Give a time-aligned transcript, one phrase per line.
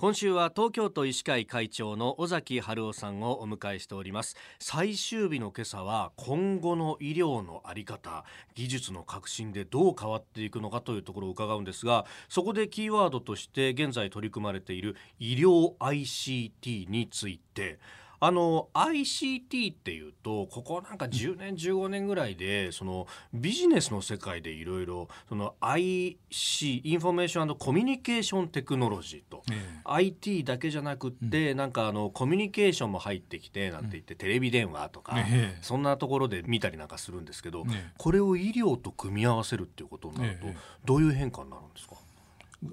[0.00, 4.34] 今週は東京都医師会会長の尾崎治夫さんをお迎えしております。
[4.58, 8.24] 最終日の今朝は今後の医療のあり方
[8.54, 17.78] 技術の革新でどう変わっていくのかというところを伺うんですがそこでキーワードとして現在取り組まれている医療 ICT について
[18.20, 37.64] あの ICT っていうとここなんか10年15年ぐらいでそのビジネスの世界でいろいろその IC Information Communication Technology と、ええ、IT だけじゃなくって、うん、なんかあのコミュニケーションも入ってきてなんて言って、うん、テレビ電話とか、え、そんなところで見たりなんかするんですけど、
[37.96, 40.46] これを医療と組み合わせるっていうことになると、
[40.84, 41.94] どういう変化になるんですか？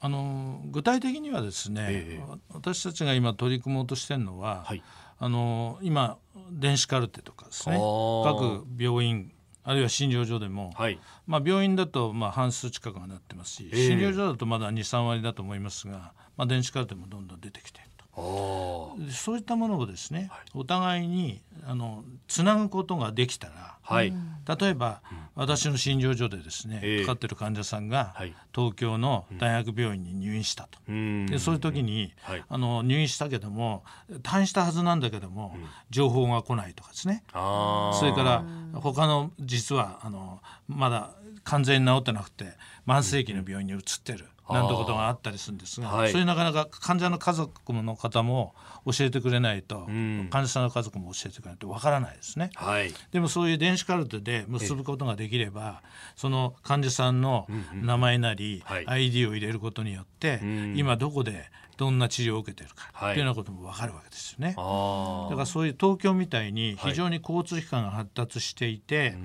[0.00, 4.82] あの具体的にはですね、私たちが今取り組もうとしてるのは、はい。
[5.18, 6.18] あの今
[6.50, 9.30] 電子カルテとかですね各病院
[9.62, 18.96] あるいは診療所でも、はい、まあ、病院だとまあ半数近くはなってますし、診療所だとまだ23割だと思いますが、まあ、電子カルテもどんどん出てきていると。
[19.12, 24.12] そういったものをですね、はい、お互いにあのつなぐことができたら、はい、
[24.60, 33.84] 例えば、うん、私の診療所でですね、えー、かかってる患者さんが、はい、東京の大学病院に入院したと、うん、でそういう時に、はい、あの入院したけども
[34.22, 37.24] 退院したはずなんだけども、うん、情報が来ないとかですね。
[37.32, 38.44] それから
[38.80, 41.10] 他の実はあのまだ
[41.44, 42.52] 完全に治ってなくて
[42.86, 44.26] 慢性期の病院に移ってる。
[44.52, 48.54] なんてことがあったりするんですが、はい、そういうなかなか患者の家族の方も
[48.86, 55.82] 教えてくれないと、うん、患者さんの家族も教えてくれないとわからないですね、はい、でもそういう電子カルテで結ぶことができれば
[56.16, 60.40] その患者さんの名前なり、うんうん、ID を入れることによって、
[60.76, 64.54] 今どこでどんな治療を受けてるかっていうようなことも分かるわけですよね。
[64.56, 69.16] はい、だからそういう東京みたいに非常に交通機関が発達していて、はい、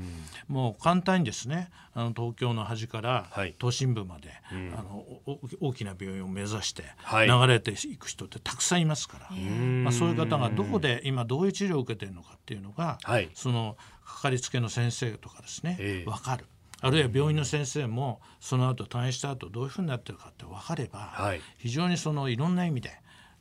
[0.48, 5.04] もう簡単にですねあの東京の端から都心部まで、はい、あの
[5.60, 12.98] 大きな病院を目指して流れていく人ってたくさんいますから、まあ、そういう方がどこで今どういう治療を受けてるのかっていうのが、
[13.34, 16.46] そのかかりつけの先生とかですね、えー、分かる。
[16.80, 22.92] あるいは病院の先生もその後退院した後どういうふうになってるかって分かれば、はい、非常にそのいろんな意味で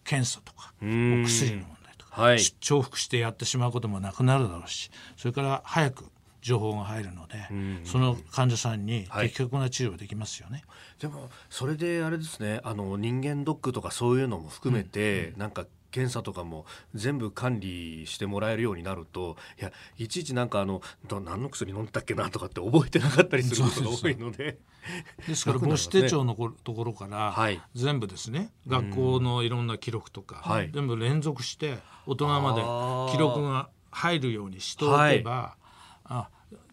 [0.04, 0.84] 検査とかお
[1.24, 6.06] 薬の問題とか、はい、重複してやってしまうこともなくなるだろうしそれから早く
[6.46, 7.48] 情報が入るので、
[7.84, 15.50] その患者さんに的確な治療できますよね、はい、でもそれであれですねあの人間ドックとかそういうのも含めて、うんうん、なん。
[15.50, 24.58] か検査とかも全部管理してもらえるようになるといやいちいちなんかあの何の薬飲んだっけなとかって覚えてなかったりすることが多いので。
[25.26, 27.34] ですから母子手帳のところから
[27.74, 32.60] 全部ですね、はい、学校のいろんな記録とか、はい、全部連続して大人まで
[33.12, 35.20] 記録が入るようにしておけば、はい、
[36.04, 36.28] あ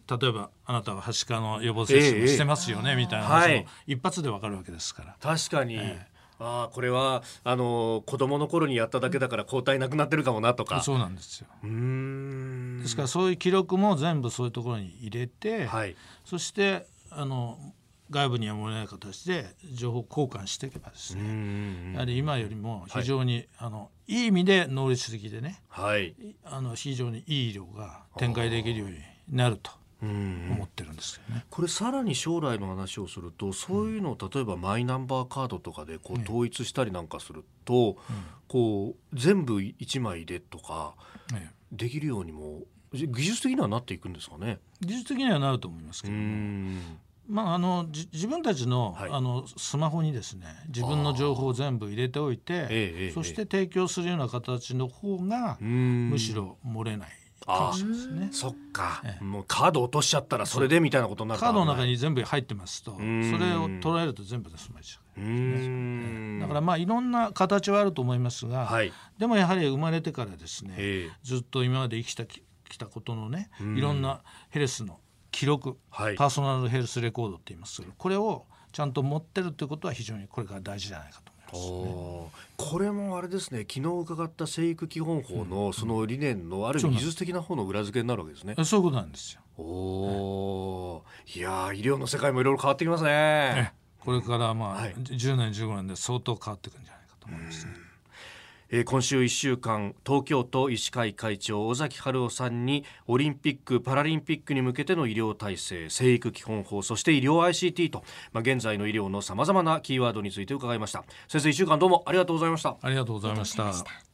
[0.08, 5.16] 例えばあなたははしかの予防接種もしてますよね、えー、みたいな話も一発でわかるわけですから。
[5.20, 6.06] 確かに、え
[6.38, 10.82] あこれはあの子供の頃にやっただけだから抗体なくなってるかもなとか。
[10.82, 11.46] そうなんですよ。
[11.62, 12.80] うん。
[12.82, 17.58] ですからそういう記録も全部そういうところに入れて、はい、そしてあの
[18.10, 21.92] 外部には漏れない形で情報交換していけばですね。
[21.94, 28.96] やはり今よりも非常に、はい、あのいい意味で能率的でね、はい、あの非常にいい医療が展開できるように
[29.30, 29.70] なると
[30.04, 31.44] 思ってるんですよね。
[31.50, 37.96] これさらに将来の話をするとそういうのを例えばマイナンバーカードとかでこう統一したりなんかすると、
[38.48, 40.94] こう全部1枚でとか
[41.72, 44.58] できるようにも技術的にはなっていくんですかね？
[44.80, 46.14] 技術的にはなると思いますけど
[47.26, 57.08] まあ、あの自分たちのはい、あのスマホにですね自分の情報を全部入れておいてそして提供するような形の方がむしろ漏れない
[57.46, 58.28] かもしれないですね。
[58.32, 75.00] そっか、ええ、もうカード落としちゃったらそれでみたいなことになるカードの中に全部入ってますとそれを捉えると全部で済まちゃう、ね、だからまあいろんな形はあると思いますが、はい、でもやはり生まれてからですねずっと今まで生きたきたことのねいろんなヘルスの
[75.30, 81.32] 記録、はい、パーソナルヘルスレコードって言いますけどこれをちゃんと持ってるということは非常にこれから大事じゃないかと
[82.56, 88.54] これもあれですね昨日伺った生育基本法のその理念のある技術的な方の裏付けになるわけですね。
[88.64, 89.40] そういうことなんですよ。
[89.56, 91.04] おお、
[91.34, 93.72] いや医療の世界もいろいろ変わってきますね。
[94.00, 97.83] これからまあ、はい、10年15年で相当変わっていくんじゃないかと思いますね。
[98.76, 111.04] えー、今週1週間東京都医師会会長尾崎春夫さんにオリンピック・パラリンピックに向けての医療体制生育基本法そして医療 ICT と、まあ、現在の医療のさまざまなキーワードについて伺いました。
[111.28, 112.76] 先生1週間どうもありがとうございました。
[112.82, 114.13] ありがとうございました。